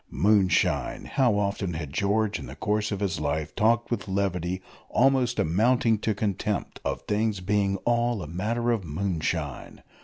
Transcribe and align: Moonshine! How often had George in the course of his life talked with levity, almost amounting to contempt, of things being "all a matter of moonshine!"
Moonshine! 0.09 1.05
How 1.05 1.37
often 1.37 1.75
had 1.75 1.93
George 1.93 2.39
in 2.39 2.47
the 2.47 2.55
course 2.55 2.91
of 2.91 3.01
his 3.01 3.19
life 3.19 3.53
talked 3.53 3.91
with 3.91 4.07
levity, 4.07 4.59
almost 4.89 5.37
amounting 5.37 5.99
to 5.99 6.15
contempt, 6.15 6.79
of 6.83 7.03
things 7.03 7.39
being 7.39 7.77
"all 7.85 8.23
a 8.23 8.27
matter 8.27 8.71
of 8.71 8.83
moonshine!" 8.83 9.83